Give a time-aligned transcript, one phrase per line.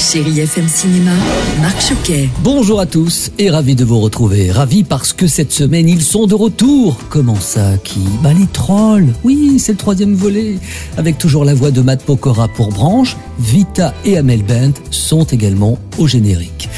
[0.00, 1.10] Chérie FM Cinéma,
[1.60, 2.30] Marc Choquet.
[2.42, 4.50] Bonjour à tous et ravi de vous retrouver.
[4.50, 6.96] Ravi parce que cette semaine ils sont de retour.
[7.10, 8.00] Comment ça Qui?
[8.22, 9.12] Bah les trolls.
[9.24, 10.56] Oui, c'est le troisième volet.
[10.96, 15.78] Avec toujours la voix de Matt Pokora pour Branche, Vita et Amel Bent sont également
[15.98, 16.70] au générique.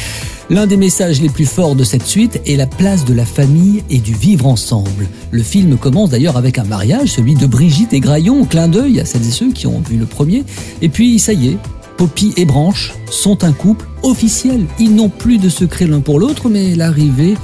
[0.50, 3.84] L'un des messages les plus forts de cette suite est la place de la famille
[3.88, 5.08] et du vivre ensemble.
[5.30, 9.04] Le film commence d'ailleurs avec un mariage, celui de Brigitte et Graillon, clin d'œil à
[9.04, 10.42] celles et ceux qui ont vu le premier.
[10.82, 11.56] Et puis ça y est,
[12.02, 14.66] Poppy et Branche sont un couple officiel.
[14.80, 17.36] Ils n'ont plus de secret l'un pour l'autre, mais l'arrivée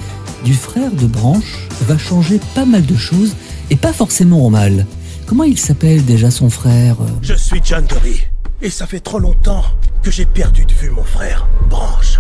[0.45, 3.37] du frère de Branche va changer pas mal de choses,
[3.71, 4.85] et pas forcément au mal.
[5.27, 6.97] Comment il s'appelle déjà son frère?
[7.23, 8.23] Je suis John Dory.
[8.61, 9.63] Et ça fait trop longtemps
[10.03, 12.19] que j'ai perdu de vue mon frère, Branche.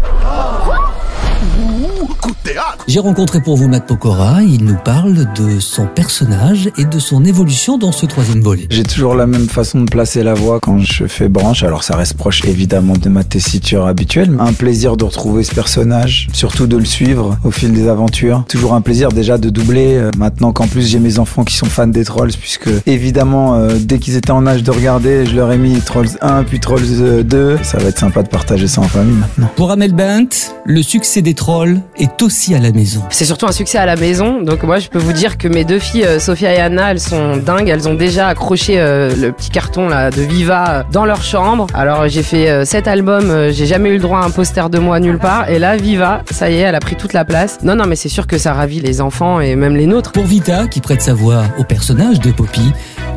[1.58, 5.84] Ouh, coup de théâtre J'ai rencontré pour vous Matt Pokora, il nous parle de son
[5.84, 8.66] personnage et de son évolution dans ce troisième volet.
[8.70, 11.96] J'ai toujours la même façon de placer la voix quand je fais branche, alors ça
[11.96, 14.34] reste proche évidemment de ma tessiture habituelle.
[14.40, 18.44] Un plaisir de retrouver ce personnage, surtout de le suivre au fil des aventures.
[18.48, 21.66] Toujours un plaisir déjà de doubler, euh, maintenant qu'en plus j'ai mes enfants qui sont
[21.66, 25.52] fans des Trolls, puisque évidemment euh, dès qu'ils étaient en âge de regarder, je leur
[25.52, 27.58] ai mis Trolls 1 puis Trolls euh, 2.
[27.64, 29.50] Ça va être sympa de partager ça en famille maintenant.
[29.56, 33.02] Pour Amel Bent, le succès des trolls est aussi à la maison.
[33.08, 34.42] C'est surtout un succès à la maison.
[34.42, 37.00] Donc moi, je peux vous dire que mes deux filles, euh, Sophia et Anna, elles
[37.00, 37.68] sont dingues.
[37.68, 41.68] Elles ont déjà accroché euh, le petit carton là de Viva euh, dans leur chambre.
[41.72, 43.30] Alors j'ai fait sept albums.
[43.30, 45.48] euh, j'ai jamais eu le droit à un poster de moi nulle part.
[45.48, 47.60] Et là, Viva, ça y est, elle a pris toute la place.
[47.62, 50.12] Non, non, mais c'est sûr que ça ravit les enfants et même les nôtres.
[50.12, 52.72] Pour Vita, qui prête sa voix au personnage de Poppy,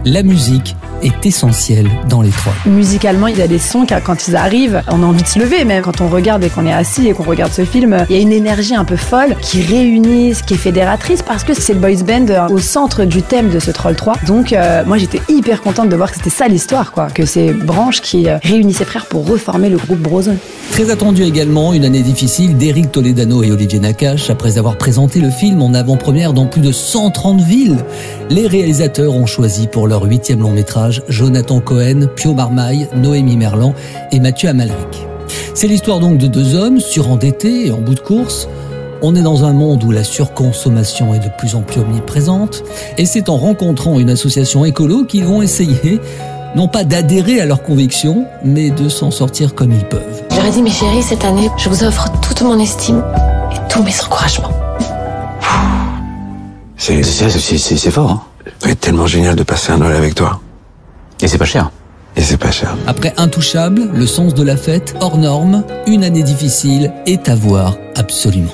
[0.05, 2.53] la musique est essentielle dans les trolls.
[2.65, 5.39] Musicalement, il y a des sons qui, quand ils arrivent, on a envie de se
[5.39, 5.83] lever même.
[5.83, 8.21] Quand on regarde et qu'on est assis et qu'on regarde ce film, il y a
[8.21, 12.03] une énergie un peu folle qui réunit, qui est fédératrice parce que c'est le boys
[12.05, 14.13] band euh, au centre du thème de ce Troll 3.
[14.27, 17.07] Donc euh, moi j'étais hyper contente de voir que c'était ça l'histoire, quoi.
[17.07, 20.37] Que c'est Branche qui euh, réunit ses frères pour reformer le groupe Brozone.
[20.71, 24.29] Très attendu également, une année difficile d'Eric Toledano et Olivier Nakache.
[24.29, 27.77] Après avoir présenté le film en avant-première dans plus de 130 villes,
[28.29, 33.73] les réalisateurs ont choisi pour leur huitième long métrage Jonathan Cohen, Pio Marmaille, Noémie Merlan
[34.13, 35.05] et Mathieu Amalric.
[35.53, 38.47] C'est l'histoire donc de deux hommes surendettés et en bout de course.
[39.01, 42.63] On est dans un monde où la surconsommation est de plus en plus omniprésente
[42.97, 45.99] et c'est en rencontrant une association écolo qu'ils vont essayer
[46.55, 50.23] non pas d'adhérer à leurs convictions, mais de s'en sortir comme ils peuvent.
[50.33, 53.03] J'aurais dit, mes chéris, cette année, je vous offre toute mon estime
[53.51, 54.51] et tous mes encouragements.
[56.77, 58.30] C'est c'est- c'est-
[58.61, 60.41] fort, hein C'est tellement génial de passer un Noël avec toi.
[61.21, 61.71] Et c'est pas cher.
[62.15, 62.75] Et c'est pas cher.
[62.87, 67.77] Après Intouchable, le sens de la fête, hors norme, une année difficile est à voir
[67.95, 68.51] absolument.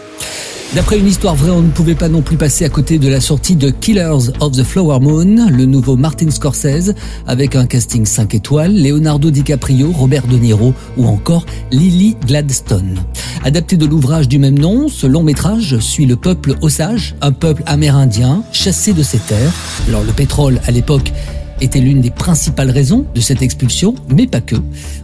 [0.76, 3.22] D'après une histoire vraie, on ne pouvait pas non plus passer à côté de la
[3.22, 6.94] sortie de Killers of the Flower Moon, le nouveau Martin Scorsese,
[7.26, 13.00] avec un casting 5 étoiles, Leonardo DiCaprio, Robert De Niro ou encore Lily Gladstone.
[13.44, 17.64] Adapté de l'ouvrage du même nom, ce long métrage suit le peuple Osage, un peuple
[17.66, 19.54] amérindien chassé de ses terres.
[19.88, 21.14] Alors le pétrole, à l'époque,
[21.62, 24.56] était l'une des principales raisons de cette expulsion, mais pas que.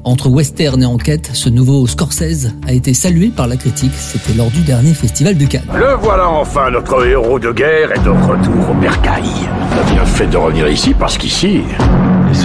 [0.03, 3.93] Entre western et enquête, ce nouveau Scorsese a été salué par la critique.
[3.95, 5.63] C'était lors du dernier festival de Cannes.
[5.73, 9.23] Le voilà enfin, notre héros de guerre est de retour au bercail.
[9.71, 11.61] T'as bien fait de revenir ici parce qu'ici,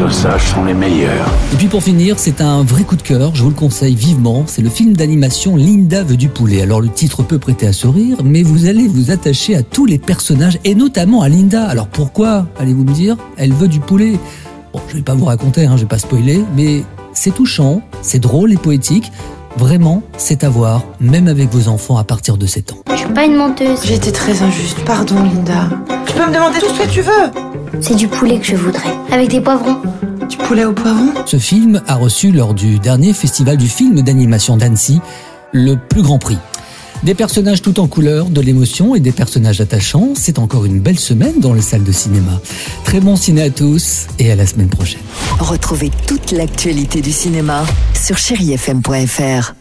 [0.06, 1.26] sont les meilleurs.
[1.53, 4.44] Et puis pour finir, c'est un vrai coup de cœur, je vous le conseille vivement,
[4.47, 6.62] c'est le film d'animation Linda veut du poulet.
[6.62, 9.98] Alors le titre peut prêter à sourire, mais vous allez vous attacher à tous les
[9.98, 11.66] personnages, et notamment à Linda.
[11.66, 14.12] Alors pourquoi, allez-vous me dire, elle veut du poulet?
[14.72, 18.21] Bon, je vais pas vous raconter, hein, je vais pas spoiler, mais c'est touchant, c'est
[18.21, 19.10] drôle et poétique.
[19.56, 22.77] Vraiment, c'est à voir, même avec vos enfants à partir de 7 ans.
[22.92, 23.80] Je suis pas une menteuse.
[23.83, 24.78] J'ai été très injuste.
[24.86, 25.68] Pardon, Linda.
[26.06, 27.47] Tu peux me demander tout ce que tu veux.
[27.80, 28.94] C'est du poulet que je voudrais.
[29.10, 29.76] Avec des poivrons.
[30.28, 31.12] Du poulet au poivron?
[31.26, 35.00] Ce film a reçu lors du dernier festival du film d'animation d'Annecy
[35.53, 36.38] le plus grand prix.
[37.04, 40.98] Des personnages tout en couleur, de l'émotion et des personnages attachants, c'est encore une belle
[40.98, 42.41] semaine dans les salles de cinéma.
[42.84, 45.00] Très bon ciné à tous et à la semaine prochaine.
[45.38, 47.64] Retrouvez toute l'actualité du cinéma
[47.94, 49.54] sur chérifm.fr.